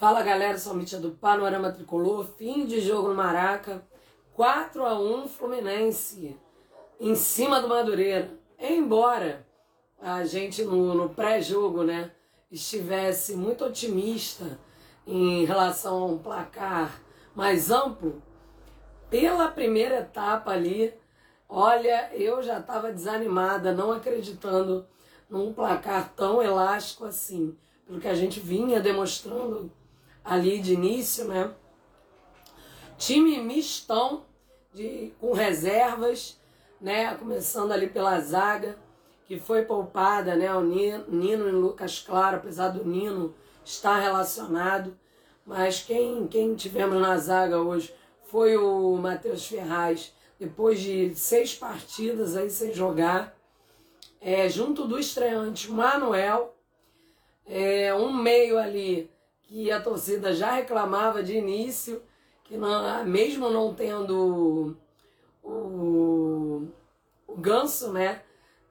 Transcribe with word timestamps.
Fala 0.00 0.22
galera, 0.22 0.56
sou 0.56 0.72
Mítia 0.72 0.98
do 0.98 1.10
Panorama 1.10 1.70
Tricolor, 1.70 2.24
fim 2.38 2.64
de 2.64 2.80
jogo 2.80 3.08
no 3.08 3.14
Maraca, 3.14 3.86
4 4.32 4.86
a 4.86 4.98
1 4.98 5.28
Fluminense, 5.28 6.38
em 6.98 7.14
cima 7.14 7.60
do 7.60 7.68
Madureira. 7.68 8.30
Embora 8.58 9.46
a 10.00 10.24
gente 10.24 10.64
no, 10.64 10.94
no 10.94 11.10
pré-jogo, 11.10 11.82
né, 11.82 12.12
estivesse 12.50 13.36
muito 13.36 13.62
otimista 13.62 14.58
em 15.06 15.44
relação 15.44 16.02
a 16.02 16.06
um 16.06 16.16
placar 16.16 16.98
mais 17.34 17.70
amplo, 17.70 18.22
pela 19.10 19.48
primeira 19.48 19.98
etapa 19.98 20.52
ali, 20.52 20.94
olha, 21.46 22.08
eu 22.14 22.42
já 22.42 22.58
estava 22.58 22.90
desanimada, 22.90 23.70
não 23.70 23.92
acreditando 23.92 24.86
num 25.28 25.52
placar 25.52 26.10
tão 26.16 26.42
elástico 26.42 27.04
assim, 27.04 27.54
pelo 27.86 28.00
que 28.00 28.08
a 28.08 28.14
gente 28.14 28.40
vinha 28.40 28.80
demonstrando 28.80 29.70
ali 30.24 30.60
de 30.60 30.74
início, 30.74 31.24
né? 31.26 31.52
Time 32.98 33.38
mistão 33.38 34.24
de, 34.74 35.12
com 35.20 35.32
reservas, 35.32 36.38
né? 36.80 37.14
Começando 37.14 37.72
ali 37.72 37.88
pela 37.88 38.20
zaga, 38.20 38.78
que 39.26 39.38
foi 39.38 39.64
poupada, 39.64 40.36
né? 40.36 40.54
O 40.54 40.62
Nino, 40.62 41.48
e 41.48 41.52
Lucas 41.52 42.00
Claro, 42.00 42.36
apesar 42.38 42.68
do 42.68 42.84
Nino 42.84 43.34
estar 43.64 44.00
relacionado, 44.00 44.96
mas 45.44 45.82
quem, 45.82 46.26
quem 46.26 46.54
tivemos 46.54 47.00
na 47.00 47.16
zaga 47.16 47.60
hoje 47.60 47.94
foi 48.24 48.56
o 48.56 48.96
Matheus 48.96 49.46
Ferraz, 49.46 50.14
depois 50.38 50.80
de 50.80 51.14
seis 51.14 51.54
partidas 51.54 52.36
aí 52.36 52.48
sem 52.48 52.72
jogar, 52.72 53.36
é, 54.20 54.48
junto 54.48 54.86
do 54.86 54.98
estreante 54.98 55.70
Manuel, 55.70 56.54
é, 57.46 57.92
um 57.94 58.12
meio 58.12 58.58
ali 58.58 59.10
que 59.50 59.68
a 59.72 59.80
torcida 59.80 60.32
já 60.32 60.52
reclamava 60.52 61.24
de 61.24 61.36
início, 61.36 62.00
que 62.44 62.56
não, 62.56 63.04
mesmo 63.04 63.50
não 63.50 63.74
tendo 63.74 64.76
o, 65.42 66.68
o 67.26 67.36
ganso, 67.36 67.92
né, 67.92 68.22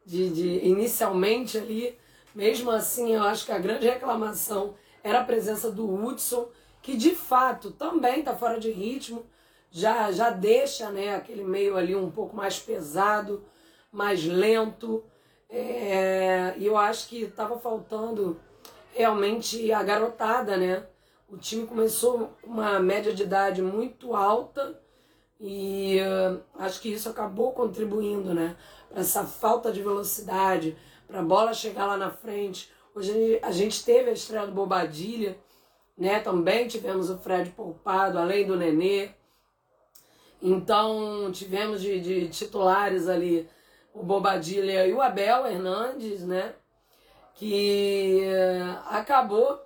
de, 0.06 0.30
de 0.30 0.66
inicialmente 0.66 1.58
ali, 1.58 1.98
mesmo 2.34 2.72
assim 2.72 3.14
eu 3.14 3.23
acho 3.23 3.45
que 3.45 3.52
a 3.52 3.59
grande 3.59 3.90
reclamação 3.90 4.73
era 5.03 5.20
a 5.20 5.23
presença 5.26 5.70
do 5.70 5.94
Hudson, 5.94 6.48
que 6.81 6.96
de 6.96 7.14
fato 7.14 7.72
também 7.72 8.20
está 8.20 8.34
fora 8.34 8.58
de 8.58 8.72
ritmo, 8.72 9.25
já, 9.70 10.09
já 10.14 10.30
deixa 10.30 10.90
né, 10.92 11.14
aquele 11.14 11.44
meio 11.44 11.75
ali 11.75 11.94
um 11.94 12.09
pouco 12.09 12.34
mais 12.34 12.58
pesado, 12.58 13.44
mais 13.92 14.23
lento. 14.23 15.03
É, 15.50 16.53
e 16.58 16.66
eu 16.66 16.78
acho 16.78 17.09
que 17.09 17.23
estava 17.23 17.59
faltando 17.59 18.40
realmente 18.94 19.72
a 19.72 19.84
garotada, 19.84 20.58
né? 20.58 20.86
O 21.28 21.38
time 21.38 21.68
começou 21.68 22.34
com 22.42 22.52
uma 22.52 22.80
média 22.80 23.14
de 23.14 23.23
idade 23.23 23.62
muito 23.62 24.16
alta 24.16 24.80
e 25.40 26.00
uh, 26.02 26.42
acho 26.56 26.81
que 26.81 26.90
isso 26.90 27.08
acabou 27.08 27.52
contribuindo, 27.52 28.34
né? 28.34 28.58
Para 28.90 29.02
essa 29.02 29.23
falta 29.23 29.72
de 29.72 29.81
velocidade, 29.81 30.76
para 31.08 31.20
a 31.20 31.23
bola 31.23 31.54
chegar 31.54 31.86
lá 31.86 31.98
na 31.98 32.09
frente. 32.09 32.72
Hoje 32.96 33.40
a 33.42 33.52
gente 33.52 33.84
teve 33.86 34.09
a 34.09 34.14
estreia 34.14 34.48
do 34.48 34.52
Bobadilha, 34.52 35.38
né? 35.98 36.20
Também 36.20 36.68
tivemos 36.68 37.09
o 37.09 37.18
Fred 37.18 37.52
poupado, 37.52 38.18
além 38.18 38.46
do 38.46 38.58
Nenê. 38.58 39.12
Então 40.42 41.31
tivemos 41.31 41.81
de, 41.81 42.00
de 42.00 42.30
titulares 42.30 43.08
ali 43.08 43.48
o 43.94 44.03
Bobadilha 44.03 44.88
e 44.88 44.94
o 44.94 45.02
Abel 45.02 45.46
Hernandes, 45.46 46.26
né? 46.26 46.56
Que 47.40 48.20
eh, 48.22 48.78
acabou 48.88 49.62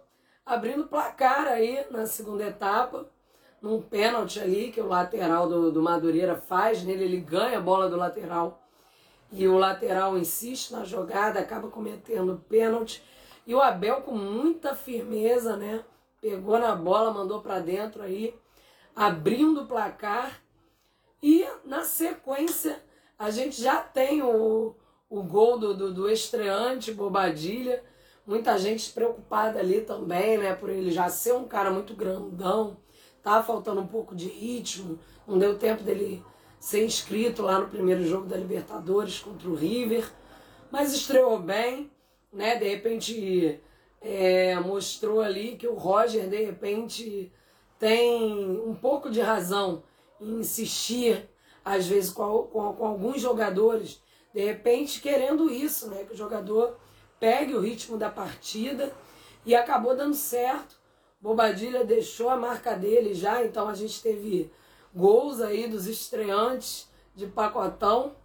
abrindo 0.45 0.87
placar 0.87 1.47
aí 1.47 1.83
na 1.89 2.05
segunda 2.05 2.45
etapa, 2.45 3.09
num 3.59 3.81
pênalti 3.81 4.39
ali 4.39 4.71
que 4.71 4.79
o 4.79 4.87
lateral 4.87 5.49
do, 5.49 5.71
do 5.71 5.81
Madureira 5.81 6.35
faz, 6.35 6.83
nele 6.83 7.03
ele 7.05 7.17
ganha 7.17 7.57
a 7.57 7.61
bola 7.61 7.89
do 7.89 7.97
lateral 7.97 8.61
e 9.31 9.47
o 9.47 9.57
lateral 9.57 10.15
insiste 10.15 10.71
na 10.71 10.85
jogada, 10.85 11.39
acaba 11.39 11.67
cometendo 11.67 12.43
pênalti. 12.47 13.03
E 13.47 13.55
o 13.55 13.61
Abel 13.61 14.01
com 14.01 14.13
muita 14.13 14.75
firmeza, 14.75 15.57
né? 15.57 15.83
Pegou 16.21 16.59
na 16.59 16.75
bola, 16.75 17.11
mandou 17.11 17.41
para 17.41 17.59
dentro 17.59 18.03
aí, 18.03 18.35
abrindo 18.95 19.63
o 19.63 19.65
placar. 19.65 20.39
E 21.23 21.43
na 21.65 21.83
sequência 21.83 22.83
a 23.17 23.31
gente 23.31 23.59
já 23.59 23.81
tem 23.81 24.21
o, 24.21 24.75
o 25.13 25.21
gol 25.21 25.59
do, 25.59 25.75
do, 25.75 25.93
do 25.93 26.09
estreante 26.09 26.91
Bobadilha. 26.91 27.83
Muita 28.25 28.57
gente 28.57 28.91
preocupada 28.91 29.59
ali 29.59 29.81
também, 29.81 30.39
né? 30.39 30.55
Por 30.55 30.71
ele 30.71 30.89
já 30.89 31.07
ser 31.07 31.33
um 31.33 31.47
cara 31.47 31.69
muito 31.69 31.93
grandão. 31.93 32.77
Tava 33.21 33.43
faltando 33.43 33.81
um 33.81 33.85
pouco 33.85 34.15
de 34.15 34.27
ritmo. 34.27 34.97
Não 35.27 35.37
deu 35.37 35.55
tempo 35.59 35.83
dele 35.83 36.25
ser 36.59 36.83
inscrito 36.83 37.43
lá 37.43 37.59
no 37.59 37.67
primeiro 37.67 38.03
jogo 38.03 38.25
da 38.25 38.35
Libertadores 38.35 39.19
contra 39.19 39.47
o 39.47 39.53
River. 39.53 40.11
Mas 40.71 40.95
estreou 40.95 41.37
bem, 41.37 41.91
né? 42.31 42.55
De 42.55 42.67
repente 42.67 43.61
é, 44.01 44.55
mostrou 44.55 45.21
ali 45.21 45.57
que 45.57 45.67
o 45.67 45.75
Roger, 45.75 46.27
de 46.27 46.43
repente, 46.43 47.31
tem 47.77 48.59
um 48.65 48.73
pouco 48.73 49.11
de 49.11 49.21
razão 49.21 49.83
em 50.19 50.39
insistir, 50.39 51.29
às 51.63 51.85
vezes, 51.85 52.11
com, 52.11 52.47
com, 52.51 52.73
com 52.73 52.85
alguns 52.87 53.21
jogadores 53.21 54.01
de 54.33 54.43
repente 54.43 55.01
querendo 55.01 55.51
isso, 55.51 55.87
né? 55.89 56.03
Que 56.03 56.13
o 56.13 56.17
jogador 56.17 56.77
pegue 57.19 57.53
o 57.53 57.59
ritmo 57.59 57.97
da 57.97 58.09
partida 58.09 58.91
e 59.45 59.55
acabou 59.55 59.95
dando 59.95 60.15
certo. 60.15 60.75
Bobadilha 61.21 61.85
deixou 61.85 62.29
a 62.29 62.35
marca 62.35 62.75
dele 62.75 63.13
já, 63.13 63.43
então 63.43 63.69
a 63.69 63.73
gente 63.73 64.01
teve 64.01 64.51
gols 64.93 65.39
aí 65.39 65.67
dos 65.67 65.87
estreantes 65.87 66.89
de 67.15 67.27
pacotão 67.27 68.15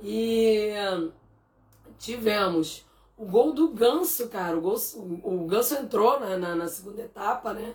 e 0.00 0.72
tivemos 1.98 2.86
o 3.16 3.26
gol 3.26 3.52
do 3.52 3.68
Ganso, 3.68 4.28
cara. 4.28 4.56
O, 4.56 4.60
gol, 4.60 4.76
o 5.22 5.46
Ganso 5.46 5.74
entrou 5.74 6.18
na, 6.18 6.38
na, 6.38 6.54
na 6.54 6.68
segunda 6.68 7.02
etapa, 7.02 7.52
né? 7.52 7.74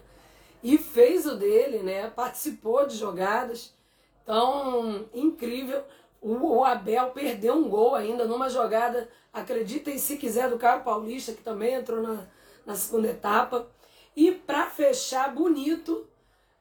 E 0.63 0.77
fez 0.77 1.25
o 1.27 1.35
dele, 1.35 1.79
né? 1.79 2.09
Participou 2.09 2.87
de 2.87 2.97
jogadas. 2.97 3.75
Então, 4.23 5.05
incrível. 5.13 5.83
O, 6.21 6.63
Abel 6.63 7.11
perdeu 7.11 7.53
um 7.53 7.69
gol 7.69 7.93
ainda 7.93 8.25
numa 8.25 8.49
jogada, 8.49 9.09
acreditem 9.31 9.97
se 9.97 10.17
quiser, 10.17 10.49
do 10.49 10.57
Caio 10.57 10.83
Paulista, 10.83 11.33
que 11.33 11.43
também 11.43 11.75
entrou 11.75 12.01
na, 12.01 12.25
na 12.65 12.75
segunda 12.75 13.09
etapa. 13.09 13.69
E 14.15 14.31
para 14.31 14.67
fechar 14.67 15.33
bonito, 15.33 16.07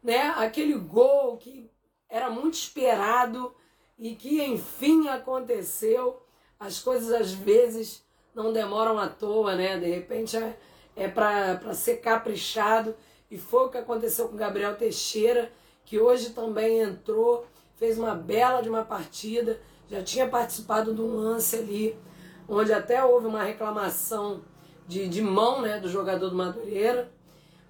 né, 0.03 0.35
aquele 0.37 0.75
gol 0.75 1.39
que 1.39 1.71
era 2.09 2.29
muito 2.29 2.55
esperado 2.55 3.55
e 3.99 4.15
que 4.15 4.43
enfim 4.43 5.09
aconteceu. 5.09 6.23
As 6.59 6.79
coisas 6.81 7.13
às 7.13 7.33
vezes 7.33 8.05
não 8.35 8.53
demoram 8.53 8.99
à 8.99 9.09
toa, 9.09 9.55
né? 9.55 9.79
De 9.79 9.87
repente 9.87 10.37
é, 10.37 10.57
é 10.97 11.09
para 11.09 11.75
ser 11.75 11.97
caprichado. 11.97 12.95
E 13.31 13.39
foi 13.39 13.67
o 13.67 13.69
que 13.71 13.79
aconteceu 13.79 14.29
com 14.29 14.37
Gabriel 14.37 14.77
Teixeira, 14.77 15.51
que 15.85 15.99
hoje 15.99 16.31
também 16.31 16.81
entrou 16.81 17.47
fez 17.77 17.99
uma 17.99 18.15
bela 18.15 18.61
de 18.61 18.69
uma 18.69 18.85
partida, 18.85 19.61
já 19.89 20.03
tinha 20.03 20.29
participado 20.29 20.95
de 20.95 21.01
um 21.01 21.17
lance 21.17 21.57
ali, 21.57 21.97
onde 22.49 22.73
até 22.73 23.05
houve 23.05 23.27
uma 23.27 23.43
reclamação 23.43 24.43
de, 24.87 25.09
de 25.09 25.23
mão 25.23 25.61
né, 25.61 25.79
do 25.79 25.89
jogador 25.89 26.31
do 26.31 26.37
Madureira. 26.37 27.13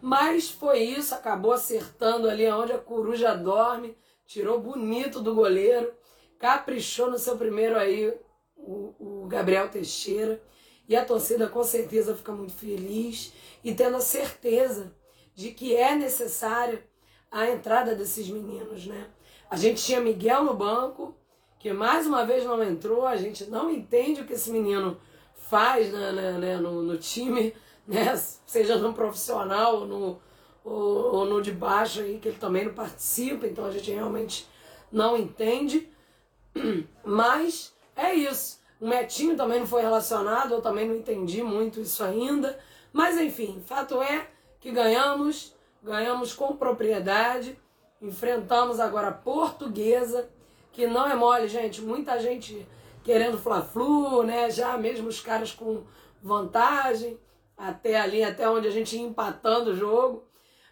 Mas 0.01 0.51
foi 0.51 0.81
isso, 0.81 1.15
acabou 1.15 1.53
acertando 1.53 2.29
ali 2.29 2.47
onde 2.49 2.73
a 2.73 2.79
coruja 2.79 3.35
dorme, 3.35 3.97
tirou 4.27 4.61
bonito 4.61 5.21
do 5.21 5.35
goleiro, 5.35 5.93
caprichou 6.39 7.11
no 7.11 7.19
seu 7.19 7.37
primeiro 7.37 7.77
aí 7.77 8.15
o, 8.57 8.95
o 8.99 9.27
Gabriel 9.27 9.69
Teixeira. 9.69 10.43
E 10.87 10.95
a 10.95 11.05
torcida 11.05 11.49
com 11.49 11.63
certeza 11.63 12.15
fica 12.15 12.33
muito 12.33 12.53
feliz 12.53 13.33
e 13.63 13.75
tendo 13.75 13.97
a 13.97 14.01
certeza 14.01 14.95
de 15.35 15.51
que 15.51 15.75
é 15.75 15.95
necessária 15.95 16.87
a 17.31 17.49
entrada 17.49 17.95
desses 17.95 18.29
meninos, 18.29 18.87
né? 18.87 19.09
A 19.51 19.57
gente 19.57 19.83
tinha 19.83 20.01
Miguel 20.01 20.45
no 20.45 20.55
banco, 20.55 21.15
que 21.59 21.73
mais 21.73 22.07
uma 22.07 22.25
vez 22.25 22.45
não 22.45 22.63
entrou. 22.63 23.07
A 23.07 23.17
gente 23.17 23.45
não 23.47 23.71
entende 23.71 24.21
o 24.21 24.25
que 24.27 24.35
esse 24.35 24.51
menino 24.51 24.99
faz 25.35 25.93
né, 25.93 26.13
né, 26.13 26.33
né 26.33 26.57
no, 26.57 26.83
no, 26.83 26.97
time, 26.99 27.55
né? 27.87 28.17
seja 28.47 28.77
no 28.77 28.93
profissional 28.93 29.81
ou 29.81 29.87
no, 29.87 30.19
ou, 30.65 31.15
ou 31.15 31.25
no 31.27 31.41
de 31.41 31.53
baixo, 31.53 32.01
aí, 32.01 32.19
que 32.19 32.29
ele 32.29 32.39
também 32.39 32.65
não 32.65 32.75
participa. 32.75 33.47
Então 33.47 33.65
a 33.65 33.71
gente 33.71 33.91
realmente 33.91 34.49
não 34.91 35.17
entende. 35.17 35.89
Mas 37.05 37.75
é 37.97 38.15
isso. 38.15 38.63
O 38.81 38.87
Metinho 38.87 39.37
também 39.37 39.61
não 39.61 39.67
foi 39.67 39.83
relacionado, 39.83 40.53
eu 40.53 40.61
também 40.61 40.87
não 40.87 40.95
entendi 40.95 41.43
muito 41.43 41.81
isso 41.81 42.03
ainda. 42.03 42.59
Mas 42.93 43.19
enfim, 43.19 43.63
fato 43.65 44.03
é 44.03 44.29
que 44.61 44.71
ganhamos, 44.71 45.55
ganhamos 45.83 46.35
com 46.35 46.57
propriedade. 46.57 47.59
Enfrentamos 48.05 48.81
agora 48.81 49.09
a 49.09 49.13
Portuguesa, 49.13 50.29
que 50.71 50.87
não 50.87 51.07
é 51.09 51.15
mole, 51.15 51.49
gente. 51.49 51.81
Muita 51.81 52.19
gente 52.19 52.69
querendo 53.03 53.39
Fla-Flu, 53.39 54.23
né? 54.25 54.51
Já 54.51 54.77
mesmo 54.77 55.09
os 55.09 55.21
caras 55.21 55.53
com 55.53 55.85
vantagem, 56.23 57.19
até 57.57 57.99
ali, 57.99 58.23
até 58.23 58.47
onde 58.49 58.69
a 58.69 58.71
gente 58.71 58.95
ia 58.95 59.03
empatando 59.03 59.71
o 59.71 59.77
jogo. 59.77 60.29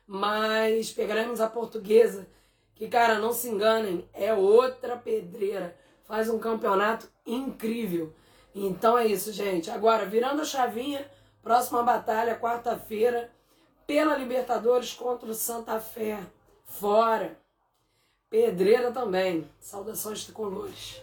mas 0.06 0.92
pegaremos 0.92 1.40
a 1.40 1.48
portuguesa, 1.48 2.28
que, 2.74 2.86
cara, 2.86 3.18
não 3.18 3.32
se 3.32 3.48
enganem, 3.48 4.06
é 4.12 4.34
outra 4.34 4.94
pedreira. 4.94 5.74
Faz 6.04 6.28
um 6.28 6.38
campeonato 6.38 7.08
incrível. 7.24 8.12
Então 8.54 8.98
é 8.98 9.06
isso, 9.06 9.32
gente. 9.32 9.70
Agora, 9.70 10.04
virando 10.04 10.42
a 10.42 10.44
chavinha, 10.44 11.10
próxima 11.42 11.82
batalha, 11.82 12.38
quarta-feira, 12.38 13.30
pela 13.86 14.18
Libertadores 14.18 14.92
contra 14.92 15.30
o 15.30 15.34
Santa 15.34 15.80
Fé. 15.80 16.18
Fora. 16.78 17.38
Pedreira 18.30 18.90
também. 18.90 19.48
Saudações 19.60 20.24
tricolores. 20.24 21.02